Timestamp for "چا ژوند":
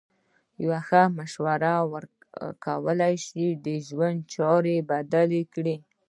3.87-4.65